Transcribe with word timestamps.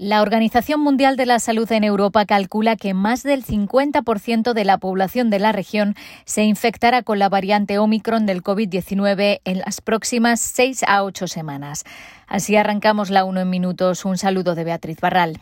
La 0.00 0.22
Organización 0.22 0.80
Mundial 0.80 1.16
de 1.16 1.26
la 1.26 1.40
Salud 1.40 1.72
en 1.72 1.82
Europa 1.82 2.24
calcula 2.24 2.76
que 2.76 2.94
más 2.94 3.24
del 3.24 3.44
50% 3.44 4.52
de 4.52 4.64
la 4.64 4.78
población 4.78 5.28
de 5.28 5.40
la 5.40 5.50
región 5.50 5.96
se 6.24 6.44
infectará 6.44 7.02
con 7.02 7.18
la 7.18 7.28
variante 7.28 7.80
Omicron 7.80 8.24
del 8.24 8.44
COVID-19 8.44 9.40
en 9.44 9.58
las 9.58 9.80
próximas 9.80 10.38
seis 10.38 10.84
a 10.86 11.02
ocho 11.02 11.26
semanas. 11.26 11.82
Así 12.28 12.56
arrancamos 12.56 13.08
la 13.08 13.24
1 13.24 13.40
en 13.40 13.50
minutos. 13.50 14.04
Un 14.04 14.18
saludo 14.18 14.54
de 14.54 14.62
Beatriz 14.62 15.00
Barral. 15.00 15.38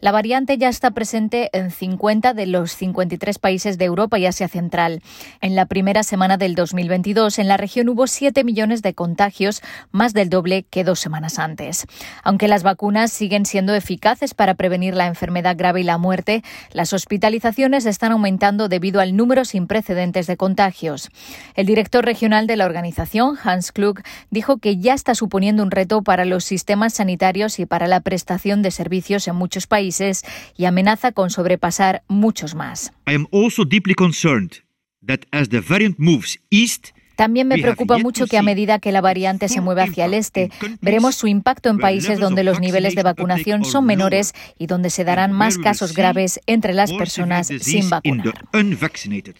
La 0.00 0.12
variante 0.12 0.56
ya 0.56 0.68
está 0.68 0.92
presente 0.92 1.50
en 1.52 1.72
50 1.72 2.32
de 2.32 2.46
los 2.46 2.70
53 2.76 3.40
países 3.40 3.76
de 3.76 3.86
Europa 3.86 4.20
y 4.20 4.26
Asia 4.26 4.46
Central. 4.46 5.02
En 5.40 5.56
la 5.56 5.66
primera 5.66 6.04
semana 6.04 6.36
del 6.36 6.54
2022, 6.54 7.40
en 7.40 7.48
la 7.48 7.56
región 7.56 7.88
hubo 7.88 8.06
7 8.06 8.44
millones 8.44 8.82
de 8.82 8.94
contagios, 8.94 9.62
más 9.90 10.14
del 10.14 10.30
doble 10.30 10.62
que 10.62 10.84
dos 10.84 11.00
semanas 11.00 11.40
antes. 11.40 11.86
Aunque 12.22 12.46
las 12.46 12.62
vacunas 12.62 13.12
siguen 13.12 13.44
siendo 13.44 13.74
eficaces 13.74 13.97
para 14.34 14.54
prevenir 14.54 14.94
la 14.94 15.06
enfermedad 15.06 15.56
grave 15.56 15.80
y 15.80 15.84
la 15.84 15.98
muerte, 15.98 16.42
las 16.72 16.92
hospitalizaciones 16.92 17.86
están 17.86 18.12
aumentando 18.12 18.68
debido 18.68 19.00
al 19.00 19.16
número 19.16 19.44
sin 19.44 19.66
precedentes 19.66 20.26
de 20.26 20.36
contagios. 20.36 21.10
El 21.54 21.66
director 21.66 22.04
regional 22.04 22.46
de 22.46 22.56
la 22.56 22.66
organización, 22.66 23.36
Hans 23.42 23.72
Klug, 23.72 24.00
dijo 24.30 24.58
que 24.58 24.78
ya 24.78 24.94
está 24.94 25.14
suponiendo 25.14 25.62
un 25.62 25.70
reto 25.70 26.02
para 26.02 26.24
los 26.24 26.44
sistemas 26.44 26.94
sanitarios 26.94 27.58
y 27.58 27.66
para 27.66 27.86
la 27.86 28.00
prestación 28.00 28.62
de 28.62 28.70
servicios 28.70 29.28
en 29.28 29.36
muchos 29.36 29.66
países 29.66 30.24
y 30.56 30.64
amenaza 30.64 31.12
con 31.12 31.30
sobrepasar 31.30 32.02
muchos 32.08 32.54
más. 32.54 32.92
I 33.08 33.14
am 33.14 33.26
also 33.32 33.64
deeply 33.64 33.94
concerned 33.94 34.62
that 35.06 35.20
as 35.32 35.48
the 35.48 35.60
variant 35.60 35.98
moves 35.98 36.38
east, 36.50 36.92
también 37.18 37.48
me 37.48 37.58
preocupa 37.58 37.98
mucho 37.98 38.28
que 38.28 38.38
a 38.38 38.42
medida 38.42 38.78
que 38.78 38.92
la 38.92 39.00
variante 39.00 39.48
se 39.48 39.60
mueve 39.60 39.82
hacia 39.82 40.04
el 40.04 40.14
este, 40.14 40.52
veremos 40.80 41.16
su 41.16 41.26
impacto 41.26 41.68
en 41.68 41.78
países 41.78 42.20
donde 42.20 42.44
los 42.44 42.60
niveles 42.60 42.94
de 42.94 43.02
vacunación 43.02 43.64
son 43.64 43.86
menores 43.86 44.34
y 44.56 44.68
donde 44.68 44.88
se 44.88 45.02
darán 45.02 45.32
más 45.32 45.58
casos 45.58 45.94
graves 45.94 46.38
entre 46.46 46.74
las 46.74 46.92
personas 46.92 47.48
sin 47.48 47.90
vacunar. 47.90 48.46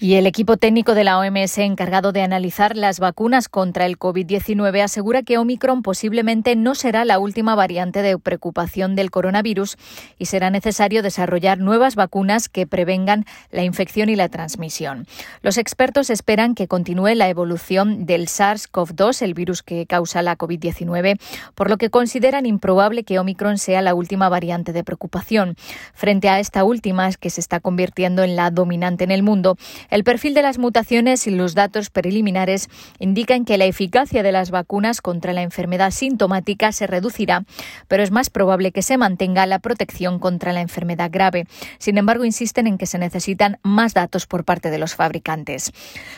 Y 0.00 0.14
el 0.14 0.26
equipo 0.26 0.56
técnico 0.56 0.96
de 0.96 1.04
la 1.04 1.20
OMS 1.20 1.58
encargado 1.58 2.10
de 2.10 2.22
analizar 2.22 2.76
las 2.76 2.98
vacunas 2.98 3.48
contra 3.48 3.86
el 3.86 3.96
COVID-19 3.96 4.82
asegura 4.82 5.22
que 5.22 5.38
Omicron 5.38 5.82
posiblemente 5.82 6.56
no 6.56 6.74
será 6.74 7.04
la 7.04 7.20
última 7.20 7.54
variante 7.54 8.02
de 8.02 8.18
preocupación 8.18 8.96
del 8.96 9.12
coronavirus 9.12 9.76
y 10.18 10.26
será 10.26 10.50
necesario 10.50 11.04
desarrollar 11.04 11.58
nuevas 11.58 11.94
vacunas 11.94 12.48
que 12.48 12.66
prevengan 12.66 13.24
la 13.52 13.62
infección 13.62 14.08
y 14.08 14.16
la 14.16 14.28
transmisión. 14.28 15.06
Los 15.42 15.58
expertos 15.58 16.10
esperan 16.10 16.56
que 16.56 16.66
continúe 16.66 17.14
la 17.14 17.28
evolución 17.28 17.67
del 17.68 18.28
SARS-CoV-2, 18.28 19.22
el 19.22 19.34
virus 19.34 19.62
que 19.62 19.84
causa 19.86 20.22
la 20.22 20.38
COVID-19, 20.38 21.20
por 21.54 21.68
lo 21.68 21.76
que 21.76 21.90
consideran 21.90 22.46
improbable 22.46 23.04
que 23.04 23.18
Omicron 23.18 23.58
sea 23.58 23.82
la 23.82 23.94
última 23.94 24.30
variante 24.30 24.72
de 24.72 24.84
preocupación. 24.84 25.54
Frente 25.92 26.30
a 26.30 26.40
esta 26.40 26.64
última, 26.64 27.10
que 27.12 27.30
se 27.30 27.40
está 27.40 27.60
convirtiendo 27.60 28.22
en 28.22 28.36
la 28.36 28.50
dominante 28.50 29.04
en 29.04 29.10
el 29.10 29.22
mundo, 29.22 29.56
el 29.90 30.02
perfil 30.02 30.32
de 30.32 30.42
las 30.42 30.58
mutaciones 30.58 31.26
y 31.26 31.30
los 31.30 31.54
datos 31.54 31.90
preliminares 31.90 32.68
indican 32.98 33.44
que 33.44 33.58
la 33.58 33.66
eficacia 33.66 34.22
de 34.22 34.32
las 34.32 34.50
vacunas 34.50 35.02
contra 35.02 35.32
la 35.32 35.42
enfermedad 35.42 35.90
sintomática 35.90 36.72
se 36.72 36.86
reducirá, 36.86 37.44
pero 37.86 38.02
es 38.02 38.10
más 38.10 38.30
probable 38.30 38.72
que 38.72 38.82
se 38.82 38.96
mantenga 38.96 39.46
la 39.46 39.58
protección 39.58 40.18
contra 40.18 40.52
la 40.52 40.62
enfermedad 40.62 41.10
grave. 41.12 41.46
Sin 41.78 41.98
embargo, 41.98 42.24
insisten 42.24 42.66
en 42.66 42.78
que 42.78 42.86
se 42.86 42.98
necesitan 42.98 43.58
más 43.62 43.92
datos 43.92 44.26
por 44.26 44.44
parte 44.44 44.70
de 44.70 44.78
los 44.78 44.94
fabricantes. 44.94 45.72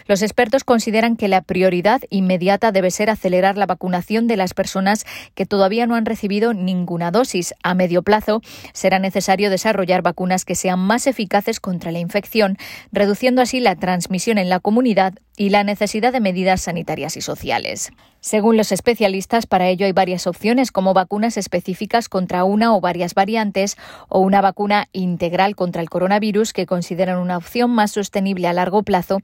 Los 0.07 0.23
expertos 0.23 0.65
consideran 0.65 1.17
que 1.17 1.29
la 1.29 1.40
prioridad 1.43 2.03
inmediata 2.11 2.73
debe 2.73 2.91
ser 2.91 3.11
acelerar 3.11 3.57
la 3.57 3.67
vacunación 3.67 4.27
de 4.27 4.37
las 4.37 4.55
personas 4.55 5.05
que 5.35 5.47
todavía 5.47 5.87
no 5.87 5.95
han 5.95 6.07
recibido 6.07 6.55
ninguna 6.55 7.11
dosis. 7.11 7.55
A 7.63 7.75
medio 7.75 8.03
plazo 8.03 8.43
será 8.73 8.99
necesario 8.99 9.51
desarrollar 9.51 10.03
vacunas 10.03 10.45
que 10.45 10.55
sean 10.55 10.79
más 10.79 11.07
eficaces 11.07 11.61
contra 11.61 11.93
la 11.93 11.99
infección, 11.99 12.57
reduciendo 12.93 13.43
así 13.43 13.61
la 13.61 13.77
transmisión 13.77 14.39
en 14.39 14.49
la 14.49 14.61
comunidad 14.61 15.15
y 15.41 15.49
la 15.49 15.65
necesidad 15.65 16.13
de 16.13 16.21
medidas 16.21 16.61
sanitarias 16.61 17.17
y 17.17 17.23
sociales. 17.23 17.93
Según 18.21 18.59
los 18.59 18.73
especialistas, 18.73 19.47
para 19.47 19.69
ello 19.69 19.87
hay 19.87 19.93
varias 19.93 20.27
opciones, 20.27 20.71
como 20.71 20.93
vacunas 20.93 21.39
específicas 21.39 22.11
contra 22.11 22.45
una 22.45 22.77
o 22.77 22.83
varias 22.83 23.15
variantes 23.15 23.79
o 24.11 24.19
una 24.19 24.43
vacuna 24.43 24.91
integral 24.93 25.57
contra 25.57 25.81
el 25.81 25.89
coronavirus 25.89 26.53
que 26.53 26.67
consideran 26.67 27.17
una 27.17 27.39
opción 27.39 27.71
más 27.71 27.93
sostenible 27.93 28.49
a 28.49 28.53
largo 28.53 28.83
plazo 28.83 29.21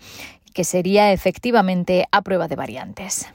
que 0.55 0.65
sería 0.65 1.13
efectivamente 1.13 2.07
a 2.11 2.23
prueba 2.23 2.49
de 2.49 2.57
variantes. 2.57 3.27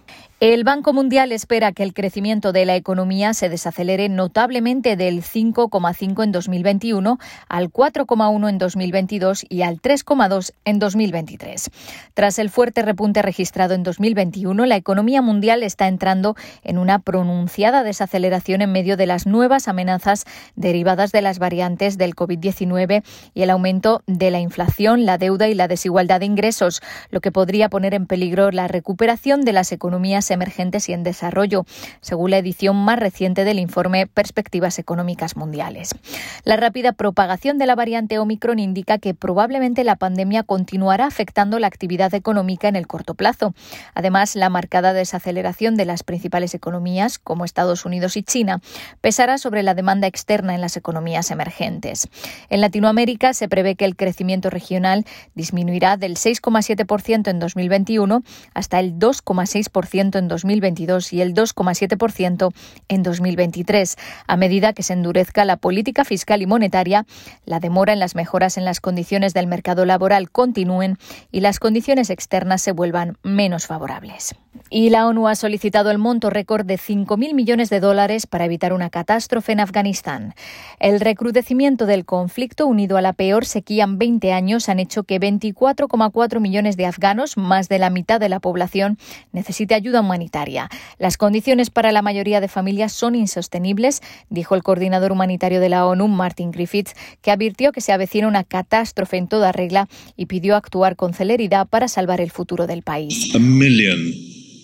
El 0.41 0.63
Banco 0.63 0.91
Mundial 0.91 1.31
espera 1.33 1.71
que 1.71 1.83
el 1.83 1.93
crecimiento 1.93 2.51
de 2.51 2.65
la 2.65 2.75
economía 2.75 3.35
se 3.35 3.47
desacelere 3.47 4.09
notablemente 4.09 4.95
del 4.95 5.21
5,5 5.21 6.23
en 6.23 6.31
2021 6.31 7.19
al 7.47 7.71
4,1 7.71 8.49
en 8.49 8.57
2022 8.57 9.45
y 9.47 9.61
al 9.61 9.79
3,2 9.79 10.53
en 10.65 10.79
2023. 10.79 11.69
Tras 12.15 12.39
el 12.39 12.49
fuerte 12.49 12.81
repunte 12.81 13.21
registrado 13.21 13.75
en 13.75 13.83
2021, 13.83 14.65
la 14.65 14.77
economía 14.77 15.21
mundial 15.21 15.61
está 15.61 15.87
entrando 15.87 16.35
en 16.63 16.79
una 16.79 16.97
pronunciada 16.97 17.83
desaceleración 17.83 18.63
en 18.63 18.71
medio 18.71 18.97
de 18.97 19.05
las 19.05 19.27
nuevas 19.27 19.67
amenazas 19.67 20.25
derivadas 20.55 21.11
de 21.11 21.21
las 21.21 21.37
variantes 21.37 21.99
del 21.99 22.15
COVID-19 22.15 23.03
y 23.35 23.43
el 23.43 23.51
aumento 23.51 24.01
de 24.07 24.31
la 24.31 24.39
inflación, 24.39 25.05
la 25.05 25.19
deuda 25.19 25.49
y 25.49 25.53
la 25.53 25.67
desigualdad 25.67 26.21
de 26.21 26.25
ingresos, 26.25 26.81
lo 27.11 27.21
que 27.21 27.31
podría 27.31 27.69
poner 27.69 27.93
en 27.93 28.07
peligro 28.07 28.49
la 28.49 28.67
recuperación 28.67 29.41
de 29.41 29.53
las 29.53 29.71
economías 29.71 30.30
emergentes 30.31 30.89
y 30.89 30.93
en 30.93 31.03
desarrollo, 31.03 31.65
según 32.01 32.31
la 32.31 32.37
edición 32.37 32.75
más 32.75 32.99
reciente 32.99 33.43
del 33.43 33.59
informe 33.59 34.07
Perspectivas 34.07 34.79
Económicas 34.79 35.35
Mundiales. 35.35 35.95
La 36.43 36.57
rápida 36.57 36.93
propagación 36.93 37.57
de 37.57 37.65
la 37.65 37.75
variante 37.75 38.19
Omicron 38.19 38.59
indica 38.59 38.97
que 38.97 39.13
probablemente 39.13 39.83
la 39.83 39.95
pandemia 39.95 40.43
continuará 40.43 41.05
afectando 41.05 41.59
la 41.59 41.67
actividad 41.67 42.13
económica 42.13 42.67
en 42.67 42.75
el 42.75 42.87
corto 42.87 43.13
plazo. 43.13 43.53
Además, 43.93 44.35
la 44.35 44.49
marcada 44.49 44.93
desaceleración 44.93 45.75
de 45.75 45.85
las 45.85 46.03
principales 46.03 46.53
economías, 46.53 47.19
como 47.19 47.45
Estados 47.45 47.85
Unidos 47.85 48.17
y 48.17 48.23
China, 48.23 48.61
pesará 49.01 49.37
sobre 49.37 49.63
la 49.63 49.73
demanda 49.73 50.07
externa 50.07 50.55
en 50.55 50.61
las 50.61 50.77
economías 50.77 51.31
emergentes. 51.31 52.07
En 52.49 52.61
Latinoamérica 52.61 53.33
se 53.33 53.47
prevé 53.47 53.75
que 53.75 53.85
el 53.85 53.95
crecimiento 53.95 54.49
regional 54.49 55.05
disminuirá 55.35 55.97
del 55.97 56.15
6,7% 56.15 57.29
en 57.29 57.39
2021 57.39 58.23
hasta 58.53 58.79
el 58.79 58.97
2,6% 58.97 60.17
en 60.21 60.29
2022 60.29 61.11
y 61.11 61.21
el 61.21 61.33
2,7% 61.33 62.53
en 62.87 63.03
2023. 63.03 63.97
A 64.27 64.37
medida 64.37 64.71
que 64.71 64.83
se 64.83 64.93
endurezca 64.93 65.43
la 65.43 65.57
política 65.57 66.05
fiscal 66.05 66.41
y 66.41 66.45
monetaria, 66.45 67.05
la 67.45 67.59
demora 67.59 67.91
en 67.91 67.99
las 67.99 68.15
mejoras 68.15 68.57
en 68.57 68.63
las 68.63 68.79
condiciones 68.79 69.33
del 69.33 69.47
mercado 69.47 69.85
laboral 69.85 70.31
continúen 70.31 70.97
y 71.31 71.41
las 71.41 71.59
condiciones 71.59 72.09
externas 72.09 72.61
se 72.61 72.71
vuelvan 72.71 73.17
menos 73.23 73.67
favorables. 73.67 74.35
Y 74.69 74.89
la 74.89 75.07
ONU 75.07 75.27
ha 75.27 75.35
solicitado 75.35 75.91
el 75.91 75.97
monto 75.97 76.29
récord 76.29 76.65
de 76.65 76.75
5.000 76.75 77.33
millones 77.33 77.69
de 77.69 77.79
dólares 77.79 78.27
para 78.27 78.45
evitar 78.45 78.73
una 78.73 78.89
catástrofe 78.89 79.51
en 79.51 79.59
Afganistán. 79.59 80.33
El 80.79 80.99
recrudecimiento 80.99 81.85
del 81.85 82.05
conflicto, 82.05 82.67
unido 82.67 82.97
a 82.97 83.01
la 83.01 83.13
peor 83.13 83.45
sequía 83.45 83.83
en 83.83 83.97
20 83.97 84.31
años, 84.33 84.69
han 84.69 84.79
hecho 84.79 85.03
que 85.03 85.19
24,4 85.19 86.39
millones 86.39 86.77
de 86.77 86.85
afganos, 86.85 87.37
más 87.37 87.69
de 87.69 87.79
la 87.79 87.89
mitad 87.89 88.19
de 88.19 88.29
la 88.29 88.39
población, 88.39 88.97
necesite 89.31 89.75
ayuda 89.75 90.01
humanitaria. 90.01 90.69
Las 90.99 91.17
condiciones 91.17 91.69
para 91.69 91.91
la 91.91 92.01
mayoría 92.01 92.41
de 92.41 92.47
familias 92.47 92.93
son 92.93 93.15
insostenibles, 93.15 94.01
dijo 94.29 94.55
el 94.55 94.63
coordinador 94.63 95.11
humanitario 95.11 95.59
de 95.59 95.69
la 95.69 95.85
ONU, 95.85 96.07
Martin 96.07 96.51
Griffiths, 96.51 96.93
que 97.21 97.31
advirtió 97.31 97.71
que 97.71 97.81
se 97.81 97.93
avecina 97.93 98.27
una 98.27 98.43
catástrofe 98.43 99.17
en 99.17 99.27
toda 99.27 99.51
regla 99.51 99.87
y 100.15 100.25
pidió 100.25 100.55
actuar 100.55 100.95
con 100.95 101.13
celeridad 101.13 101.67
para 101.67 101.87
salvar 101.87 102.21
el 102.21 102.31
futuro 102.31 102.67
del 102.67 102.83
país 102.83 103.31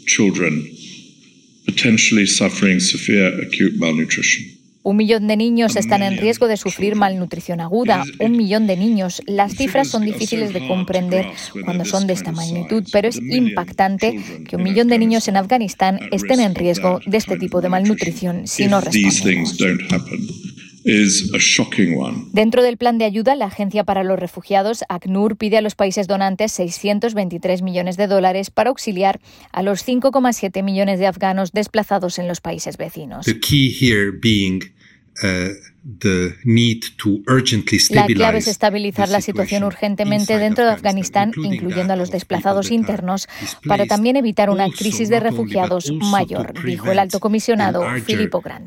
children 0.07 0.63
potentially 1.65 2.25
suffering 2.25 2.79
severe 2.79 3.41
acute 3.41 3.77
malnutrition. 3.77 4.57
Un 4.83 4.95
millón 4.95 5.27
de 5.27 5.35
niños 5.35 5.75
están 5.75 6.01
en 6.01 6.17
riesgo 6.17 6.47
de 6.47 6.55
sufrir 6.55 6.95
malnutrición 6.95 7.59
aguda. 7.59 8.05
Un 8.21 8.37
millón 8.37 8.67
de 8.67 8.77
niños. 8.77 9.21
Las 9.27 9.53
cifras 9.53 9.89
son 9.89 10.05
difíciles 10.05 10.53
de 10.53 10.65
comprender 10.65 11.25
cuando 11.65 11.83
son 11.83 12.07
de 12.07 12.13
esta 12.13 12.31
magnitud, 12.31 12.85
pero 12.93 13.09
es 13.09 13.17
impactante 13.17 14.45
que 14.47 14.55
un 14.55 14.63
millón 14.63 14.87
de 14.87 14.97
niños 14.97 15.27
en 15.27 15.35
Afganistán 15.35 15.99
estén 16.13 16.39
en 16.39 16.55
riesgo 16.55 17.01
de 17.05 17.17
este 17.17 17.37
tipo 17.37 17.59
de 17.59 17.67
malnutrición 17.67 18.47
si 18.47 18.67
no 18.67 18.79
respondemos. 18.79 19.57
Dentro 22.31 22.63
del 22.63 22.77
plan 22.77 22.97
de 22.97 23.03
ayuda, 23.03 23.35
la 23.35 23.45
Agencia 23.45 23.83
para 23.83 24.03
los 24.03 24.17
Refugiados, 24.17 24.85
ACNUR, 24.87 25.35
pide 25.35 25.57
a 25.57 25.61
los 25.61 25.75
países 25.75 26.07
donantes 26.07 26.53
623 26.53 27.61
millones 27.61 27.97
de 27.97 28.07
dólares 28.07 28.51
para 28.51 28.69
auxiliar 28.69 29.19
a 29.51 29.63
los 29.63 29.85
5,7 29.85 30.63
millones 30.63 30.99
de 30.99 31.07
afganos 31.07 31.51
desplazados 31.51 32.19
en 32.19 32.27
los 32.29 32.39
países 32.39 32.77
vecinos. 32.77 33.25
La 37.91 38.05
clave 38.05 38.37
es 38.39 38.47
estabilizar 38.47 39.09
la 39.09 39.21
situación 39.21 39.63
urgentemente 39.63 40.37
dentro 40.37 40.65
de 40.65 40.71
Afganistán, 40.71 41.31
incluyendo 41.35 41.93
a 41.93 41.95
los 41.95 42.11
desplazados 42.11 42.71
internos, 42.71 43.27
para 43.65 43.85
también 43.85 44.15
evitar 44.15 44.49
una 44.49 44.69
crisis 44.69 45.09
de 45.09 45.19
refugiados 45.19 45.91
mayor, 45.91 46.53
dijo 46.63 46.91
el 46.91 46.99
alto 46.99 47.19
comisionado 47.19 47.83
Filippo 48.05 48.41
Grandi. 48.41 48.65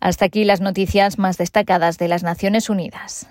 Hasta 0.00 0.24
aquí 0.24 0.44
las 0.44 0.60
noticias 0.60 1.18
más 1.18 1.38
destacadas 1.38 1.98
de 1.98 2.08
las 2.08 2.22
Naciones 2.22 2.68
Unidas. 2.70 3.28